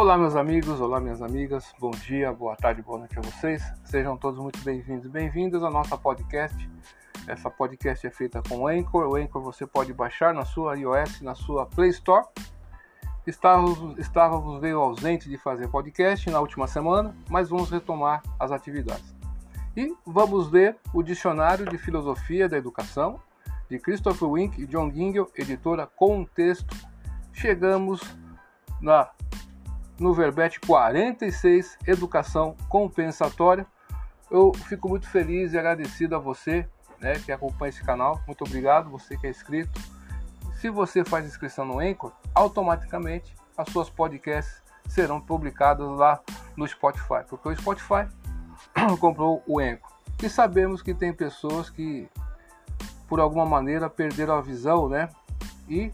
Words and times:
Olá, 0.00 0.16
meus 0.16 0.34
amigos, 0.34 0.80
olá, 0.80 0.98
minhas 0.98 1.20
amigas, 1.20 1.74
bom 1.78 1.90
dia, 1.90 2.32
boa 2.32 2.56
tarde, 2.56 2.80
boa 2.80 3.00
noite 3.00 3.18
a 3.18 3.20
vocês. 3.20 3.62
Sejam 3.84 4.16
todos 4.16 4.40
muito 4.40 4.58
bem-vindos 4.60 5.04
e 5.04 5.10
bem-vindas 5.10 5.62
ao 5.62 5.70
nosso 5.70 5.96
podcast. 5.98 6.56
Essa 7.26 7.50
podcast 7.50 8.06
é 8.06 8.10
feita 8.10 8.42
com 8.48 8.60
o 8.60 8.66
Anchor. 8.66 9.06
O 9.06 9.16
Anchor 9.16 9.42
você 9.42 9.66
pode 9.66 9.92
baixar 9.92 10.32
na 10.32 10.46
sua 10.46 10.74
iOS, 10.78 11.20
na 11.20 11.34
sua 11.34 11.66
Play 11.66 11.90
Store. 11.90 12.24
Estávamos, 13.26 13.98
estávamos 13.98 14.58
meio 14.62 14.80
ausente 14.80 15.28
de 15.28 15.36
fazer 15.36 15.68
podcast 15.68 16.30
na 16.30 16.40
última 16.40 16.66
semana, 16.66 17.14
mas 17.28 17.50
vamos 17.50 17.70
retomar 17.70 18.22
as 18.38 18.50
atividades. 18.50 19.14
E 19.76 19.94
vamos 20.06 20.50
ler 20.50 20.78
o 20.94 21.02
Dicionário 21.02 21.66
de 21.66 21.76
Filosofia 21.76 22.48
da 22.48 22.56
Educação, 22.56 23.20
de 23.68 23.78
Christopher 23.78 24.30
Wink 24.30 24.62
e 24.62 24.66
John 24.66 24.90
Gingell, 24.90 25.30
editora 25.36 25.86
Contexto. 25.86 26.74
Chegamos 27.34 28.00
na 28.80 29.10
no 30.00 30.14
verbete 30.14 30.58
46, 30.60 31.76
Educação 31.86 32.56
Compensatória. 32.70 33.66
Eu 34.30 34.50
fico 34.54 34.88
muito 34.88 35.06
feliz 35.06 35.52
e 35.52 35.58
agradecido 35.58 36.16
a 36.16 36.18
você 36.18 36.66
né, 36.98 37.18
que 37.18 37.30
acompanha 37.30 37.68
esse 37.68 37.84
canal. 37.84 38.18
Muito 38.26 38.42
obrigado, 38.42 38.88
você 38.88 39.16
que 39.18 39.26
é 39.26 39.30
inscrito. 39.30 39.78
Se 40.54 40.70
você 40.70 41.04
faz 41.04 41.26
inscrição 41.26 41.66
no 41.66 41.78
Anchor, 41.78 42.12
automaticamente 42.34 43.34
as 43.56 43.68
suas 43.70 43.90
podcasts 43.90 44.62
serão 44.88 45.20
publicadas 45.20 45.86
lá 45.86 46.18
no 46.56 46.66
Spotify, 46.66 47.22
porque 47.28 47.50
o 47.50 47.56
Spotify 47.56 48.08
comprou 48.98 49.42
o 49.46 49.60
Anchor. 49.60 49.90
E 50.22 50.30
sabemos 50.30 50.80
que 50.80 50.94
tem 50.94 51.12
pessoas 51.12 51.68
que, 51.68 52.08
por 53.06 53.20
alguma 53.20 53.44
maneira, 53.44 53.90
perderam 53.90 54.34
a 54.38 54.40
visão, 54.40 54.88
né? 54.88 55.10
E 55.68 55.92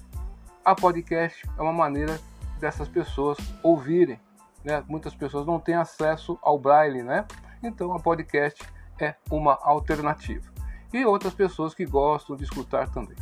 a 0.65 0.77
podcast 0.77 1.45
é 1.59 1.63
uma 1.63 1.73
maneira 1.73 2.21
dessas 2.59 2.89
pessoas 2.89 3.39
ouvirem. 3.63 4.21
Né? 4.65 4.83
Muitas 4.89 5.15
pessoas 5.15 5.47
não 5.47 5.61
têm 5.61 5.75
acesso 5.75 6.39
ao 6.43 6.59
braille, 6.59 7.03
né? 7.03 7.25
Então 7.63 7.93
a 7.95 8.01
podcast 8.01 8.65
é 9.01 9.15
uma 9.31 9.59
alternativa. 9.63 10.45
E 10.93 11.05
outras 11.05 11.35
pessoas 11.35 11.75
que 11.75 11.85
gostam 11.85 12.37
de 12.37 12.45
escutar 12.45 12.89
também. 12.89 13.17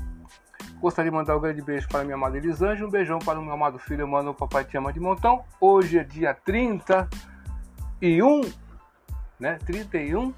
Gostaria 0.81 1.11
de 1.11 1.17
mandar 1.17 1.37
um 1.37 1.41
grande 1.41 1.63
beijo 1.63 1.89
para 1.89 2.05
minha 2.05 2.15
amada 2.15 2.37
Elisângela, 2.37 2.87
um 2.87 2.91
beijão 2.91 3.19
para 3.19 3.39
o 3.39 3.43
meu 3.43 3.55
amado 3.55 3.79
filho, 3.79 4.07
mano, 4.07 4.33
o 4.33 4.35
papai 4.35 4.65
te 4.65 4.77
ama 4.77 4.93
de 4.93 5.01
montão. 5.01 5.45
Hoje 5.61 5.99
é 5.99 6.05
dia 6.05 6.35
31, 6.35 7.09
né? 9.41 9.59
31 9.65 10.35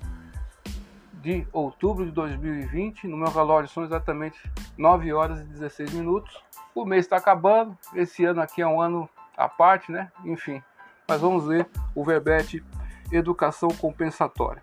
de 1.14 1.46
outubro 1.52 2.06
de 2.06 2.12
2020. 2.12 3.08
No 3.08 3.16
meu 3.16 3.28
relógio 3.28 3.68
são 3.68 3.82
exatamente 3.84 4.38
9 4.78 5.12
horas 5.12 5.40
e 5.40 5.44
16 5.44 5.92
minutos. 5.92 6.40
O 6.76 6.84
mês 6.84 7.06
está 7.06 7.16
acabando, 7.16 7.74
esse 7.94 8.22
ano 8.26 8.42
aqui 8.42 8.60
é 8.60 8.66
um 8.66 8.82
ano 8.82 9.08
à 9.34 9.48
parte, 9.48 9.90
né? 9.90 10.12
Enfim, 10.26 10.62
mas 11.08 11.22
vamos 11.22 11.46
ler 11.46 11.66
o 11.94 12.04
verbete 12.04 12.62
educação 13.10 13.70
compensatória. 13.70 14.62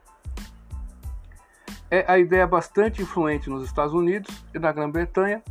É 1.89 2.05
a 2.08 2.20
ideia 2.20 2.45
bastante 2.45 3.02
influente 3.02 3.50
nos 3.50 3.66
Estados 3.66 3.95
Unidos 3.95 4.45
e 4.53 4.59
na 4.59 4.72
Grã-Bretanha 4.72 5.42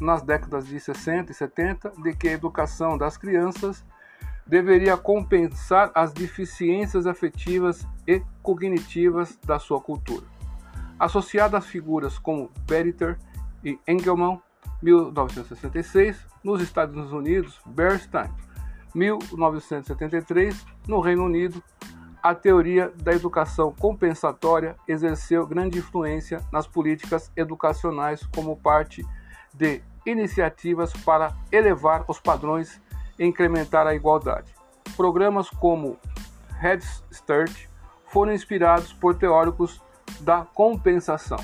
nas 0.00 0.20
décadas 0.20 0.66
de 0.66 0.80
60 0.80 1.30
e 1.30 1.34
70 1.36 1.92
de 2.02 2.12
que 2.16 2.28
a 2.28 2.32
educação 2.32 2.98
das 2.98 3.16
crianças 3.16 3.84
deveria 4.44 4.96
compensar 4.96 5.92
as 5.94 6.12
deficiências 6.12 7.06
afetivas 7.06 7.86
e 8.08 8.20
cognitivas 8.42 9.38
da 9.46 9.60
sua 9.60 9.80
cultura. 9.80 10.26
Associada 10.98 11.58
a 11.58 11.60
figuras 11.60 12.18
como 12.18 12.50
Beriter 12.66 13.16
e 13.62 13.78
Engelmann, 13.86 14.40
1966, 14.82 16.24
nos 16.42 16.60
Estados 16.60 17.12
Unidos, 17.12 17.60
Bernstein, 17.66 18.30
1973, 18.94 20.64
no 20.86 21.00
Reino 21.00 21.24
Unido, 21.24 21.62
a 22.22 22.34
teoria 22.34 22.92
da 22.96 23.12
educação 23.12 23.72
compensatória 23.72 24.76
exerceu 24.86 25.46
grande 25.46 25.78
influência 25.78 26.40
nas 26.52 26.66
políticas 26.66 27.30
educacionais 27.36 28.26
como 28.34 28.56
parte 28.56 29.06
de 29.54 29.82
iniciativas 30.04 30.92
para 30.92 31.32
elevar 31.52 32.04
os 32.08 32.18
padrões 32.18 32.80
e 33.18 33.24
incrementar 33.24 33.86
a 33.86 33.94
igualdade. 33.94 34.54
Programas 34.96 35.48
como 35.48 35.96
Head 36.60 36.84
Start 37.10 37.68
foram 38.06 38.32
inspirados 38.32 38.92
por 38.92 39.14
teóricos 39.14 39.80
da 40.20 40.44
compensação. 40.54 41.38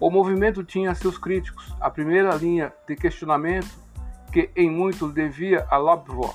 O 0.00 0.10
movimento 0.10 0.64
tinha 0.64 0.94
seus 0.94 1.18
críticos. 1.18 1.74
A 1.78 1.90
primeira 1.90 2.34
linha 2.34 2.72
de 2.88 2.96
questionamento, 2.96 3.68
que 4.32 4.50
em 4.56 4.70
muito 4.70 5.06
devia 5.12 5.66
a 5.70 5.76
Lobvor, 5.76 6.34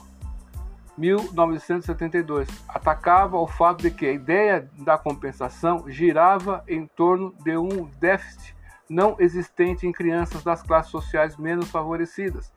1972, 0.96 2.48
atacava 2.70 3.38
o 3.38 3.48
fato 3.48 3.82
de 3.82 3.90
que 3.90 4.06
a 4.06 4.12
ideia 4.12 4.70
da 4.78 5.00
compensação 5.00 5.90
girava 5.90 6.64
em 6.68 6.86
torno 6.86 7.34
de 7.44 7.58
um 7.58 7.90
déficit 8.00 8.56
não 8.88 9.16
existente 9.18 9.88
em 9.88 9.92
crianças 9.92 10.44
das 10.44 10.62
classes 10.62 10.92
sociais 10.92 11.36
menos 11.36 11.70
favorecidas. 11.72 12.54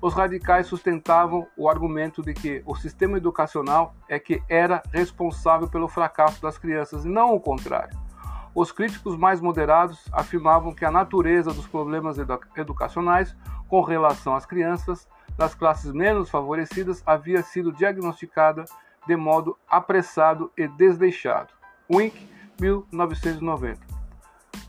Os 0.00 0.14
radicais 0.14 0.66
sustentavam 0.66 1.46
o 1.58 1.68
argumento 1.68 2.22
de 2.22 2.32
que 2.32 2.62
o 2.64 2.74
sistema 2.74 3.18
educacional 3.18 3.94
é 4.08 4.18
que 4.18 4.42
era 4.48 4.82
responsável 4.92 5.68
pelo 5.68 5.88
fracasso 5.88 6.40
das 6.40 6.56
crianças 6.56 7.04
não 7.04 7.34
o 7.34 7.40
contrário. 7.40 8.07
Os 8.54 8.72
críticos 8.72 9.16
mais 9.16 9.40
moderados 9.40 10.06
afirmavam 10.12 10.74
que 10.74 10.84
a 10.84 10.90
natureza 10.90 11.52
dos 11.52 11.66
problemas 11.66 12.18
edu 12.18 12.40
educacionais 12.56 13.36
com 13.68 13.80
relação 13.80 14.34
às 14.34 14.46
crianças 14.46 15.08
das 15.36 15.54
classes 15.54 15.92
menos 15.92 16.28
favorecidas 16.28 17.02
havia 17.06 17.42
sido 17.42 17.72
diagnosticada 17.72 18.64
de 19.06 19.16
modo 19.16 19.56
apressado 19.68 20.50
e 20.56 20.66
desleixado. 20.66 21.52
Wink, 21.90 22.28
1990. 22.60 23.80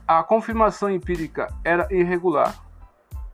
A 0.08 0.24
confirmação 0.24 0.90
empírica 0.90 1.54
era 1.64 1.88
irregular. 1.92 2.56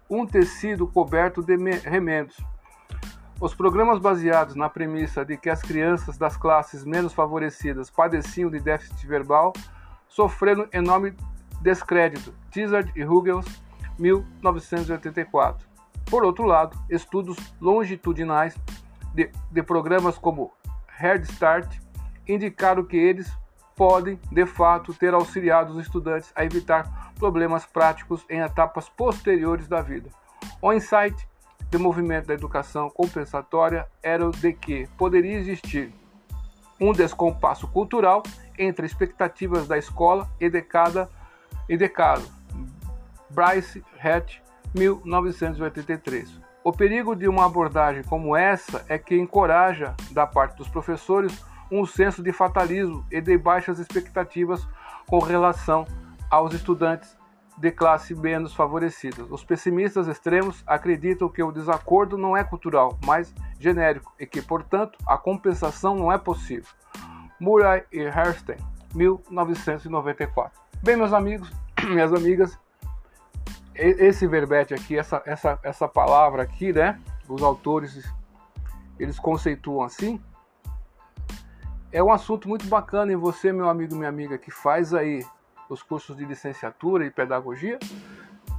Um 0.09 0.25
tecido 0.25 0.87
coberto 0.87 1.41
de 1.41 1.55
remendos. 1.79 2.37
Os 3.39 3.53
programas 3.53 3.99
baseados 3.99 4.55
na 4.55 4.69
premissa 4.69 5.25
de 5.25 5.35
que 5.35 5.49
as 5.49 5.61
crianças 5.61 6.17
das 6.17 6.37
classes 6.37 6.85
menos 6.85 7.13
favorecidas 7.13 7.89
padeciam 7.89 8.49
de 8.49 8.59
déficit 8.59 9.05
verbal 9.05 9.51
sofrendo 10.07 10.67
enorme 10.71 11.13
descrédito. 11.61 12.33
Tizard 12.51 12.91
e 12.95 13.03
Hughes, 13.03 13.45
1984. 13.97 15.67
Por 16.05 16.23
outro 16.23 16.45
lado, 16.45 16.77
estudos 16.89 17.37
longitudinais 17.59 18.55
de, 19.13 19.31
de 19.51 19.63
programas 19.63 20.17
como 20.17 20.53
Head 20.87 21.23
Start 21.23 21.79
indicaram 22.27 22.83
que 22.83 22.97
eles 22.97 23.31
podem, 23.75 24.19
de 24.31 24.45
fato, 24.45 24.93
ter 24.93 25.13
auxiliado 25.13 25.73
os 25.73 25.85
estudantes 25.85 26.31
a 26.35 26.45
evitar 26.45 27.13
problemas 27.15 27.65
práticos 27.65 28.25
em 28.29 28.39
etapas 28.39 28.87
posteriores 28.89 29.67
da 29.67 29.81
vida. 29.81 30.09
O 30.61 30.71
insight 30.71 31.27
do 31.69 31.79
movimento 31.79 32.27
da 32.27 32.33
educação 32.33 32.89
compensatória 32.89 33.87
era 34.01 34.25
o 34.25 34.31
de 34.31 34.53
que 34.53 34.87
poderia 34.97 35.37
existir 35.37 35.93
um 36.79 36.91
descompasso 36.91 37.67
cultural 37.67 38.23
entre 38.57 38.85
expectativas 38.85 39.67
da 39.67 39.77
escola 39.77 40.29
e 40.39 40.49
de 40.49 40.61
cada 40.61 41.09
e 41.67 41.77
de 41.77 41.89
cada. 41.89 42.23
Bryce 43.29 43.83
Hatch, 44.01 44.37
1983. 44.73 46.39
O 46.63 46.71
perigo 46.71 47.15
de 47.15 47.27
uma 47.27 47.45
abordagem 47.45 48.03
como 48.03 48.35
essa 48.35 48.83
é 48.89 48.97
que 48.97 49.15
encoraja, 49.15 49.95
da 50.11 50.25
parte 50.25 50.57
dos 50.57 50.67
professores, 50.67 51.43
um 51.71 51.85
senso 51.85 52.23
de 52.23 52.31
fatalismo 52.31 53.05
e 53.11 53.21
de 53.21 53.37
baixas 53.37 53.79
expectativas 53.79 54.67
com 55.07 55.19
relação 55.19 55.85
aos 56.29 56.53
estudantes 56.53 57.15
de 57.57 57.71
classe 57.71 58.13
menos 58.13 58.53
favorecida. 58.53 59.23
Os 59.29 59.43
pessimistas 59.43 60.07
extremos 60.07 60.63
acreditam 60.67 61.29
que 61.29 61.41
o 61.41 61.51
desacordo 61.51 62.17
não 62.17 62.35
é 62.35 62.43
cultural, 62.43 62.97
mas 63.05 63.33
genérico 63.59 64.13
e 64.19 64.25
que, 64.25 64.41
portanto, 64.41 64.97
a 65.07 65.17
compensação 65.17 65.95
não 65.95 66.11
é 66.11 66.17
possível. 66.17 66.69
Murray 67.39 67.83
e 67.91 67.99
Herstein, 67.99 68.57
1994. 68.93 70.59
Bem, 70.81 70.95
meus 70.95 71.13
amigos, 71.13 71.51
minhas 71.83 72.13
amigas, 72.13 72.57
esse 73.75 74.25
verbete 74.25 74.73
aqui, 74.73 74.97
essa, 74.97 75.21
essa, 75.25 75.59
essa 75.63 75.87
palavra 75.87 76.43
aqui, 76.43 76.71
né? 76.71 76.99
Os 77.27 77.41
autores 77.41 78.09
eles 78.97 79.19
conceituam 79.19 79.83
assim. 79.83 80.21
É 81.91 82.01
um 82.01 82.11
assunto 82.11 82.47
muito 82.47 82.67
bacana 82.67 83.11
e 83.11 83.15
você, 83.15 83.51
meu 83.51 83.69
amigo, 83.69 83.95
minha 83.95 84.09
amiga, 84.09 84.37
que 84.37 84.51
faz 84.51 84.93
aí 84.93 85.25
os 85.69 85.81
cursos 85.81 86.15
de 86.15 86.25
licenciatura 86.25 87.05
e 87.05 87.11
pedagogia, 87.11 87.79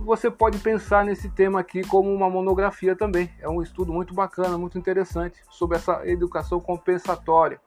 você 0.01 0.31
pode 0.31 0.59
pensar 0.59 1.05
nesse 1.05 1.31
tema 1.31 1.61
aqui 1.61 1.83
como 1.83 2.13
uma 2.13 2.29
monografia 2.29 2.95
também. 2.95 3.31
É 3.39 3.49
um 3.49 3.63
estudo 3.63 3.93
muito 3.93 4.13
bacana, 4.13 4.59
muito 4.59 4.79
interessante 4.79 5.41
sobre 5.49 5.77
essa 5.77 6.07
educação 6.07 6.61
compensatória 6.61 7.61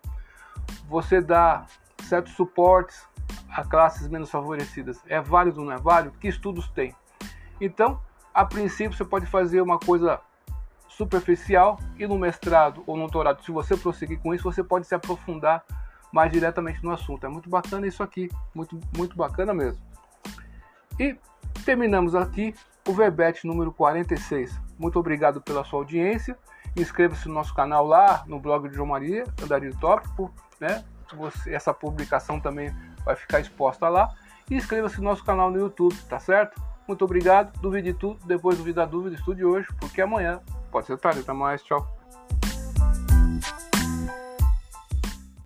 você 0.89 1.21
dá 1.21 1.65
certos 2.03 2.33
suportes 2.33 3.07
a 3.49 3.63
classes 3.63 4.07
menos 4.07 4.29
favorecidas. 4.29 4.99
É 5.07 5.21
válido 5.21 5.59
ou 5.59 5.65
não 5.65 5.73
é 5.73 5.77
válido? 5.77 6.17
Que 6.19 6.27
estudos 6.27 6.67
tem? 6.69 6.95
Então, 7.61 8.01
a 8.33 8.43
princípio, 8.43 8.97
você 8.97 9.05
pode 9.05 9.25
fazer 9.25 9.61
uma 9.61 9.77
coisa 9.77 10.19
superficial 10.87 11.79
e 11.97 12.07
no 12.07 12.17
mestrado 12.17 12.83
ou 12.85 12.95
no 12.95 13.03
doutorado, 13.03 13.43
se 13.43 13.51
você 13.51 13.77
prosseguir 13.77 14.19
com 14.19 14.33
isso, 14.33 14.43
você 14.43 14.63
pode 14.63 14.87
se 14.87 14.95
aprofundar 14.95 15.63
mais 16.11 16.31
diretamente 16.31 16.83
no 16.83 16.91
assunto. 16.91 17.25
É 17.25 17.29
muito 17.29 17.49
bacana 17.49 17.87
isso 17.87 18.01
aqui, 18.01 18.29
muito, 18.53 18.79
muito 18.97 19.15
bacana 19.15 19.53
mesmo. 19.53 19.81
E 20.99 21.15
terminamos 21.63 22.15
aqui 22.15 22.53
o 22.89 22.93
Verbete 22.93 23.45
número 23.45 23.71
46. 23.71 24.59
Muito 24.77 24.99
obrigado 24.99 25.39
pela 25.41 25.63
sua 25.63 25.79
audiência. 25.79 26.35
Inscreva-se 26.75 27.27
no 27.27 27.35
nosso 27.35 27.53
canal 27.53 27.85
lá 27.85 28.23
no 28.25 28.39
blog 28.39 28.67
de 28.67 28.75
João 28.75 28.87
Maria, 28.87 29.25
Andarilho 29.43 29.77
Tópico, 29.79 30.33
né? 30.59 30.83
Você, 31.13 31.53
essa 31.53 31.73
publicação 31.73 32.39
também 32.39 32.73
vai 33.05 33.15
ficar 33.15 33.39
exposta 33.39 33.87
lá. 33.87 34.09
E 34.49 34.55
inscreva-se 34.55 34.97
no 34.97 35.03
nosso 35.03 35.23
canal 35.23 35.51
no 35.51 35.59
YouTube, 35.59 35.95
tá 36.09 36.19
certo? 36.19 36.59
Muito 36.87 37.05
obrigado. 37.05 37.59
Duvide 37.59 37.93
tudo, 37.93 38.25
depois 38.25 38.57
duvida 38.57 38.83
a 38.83 38.85
dúvida, 38.85 39.15
estude 39.15 39.45
hoje, 39.45 39.67
porque 39.79 40.01
amanhã 40.01 40.41
pode 40.71 40.87
ser 40.87 40.97
tarde. 40.97 41.19
Até 41.19 41.33
mais, 41.33 41.63
tchau. 41.63 41.98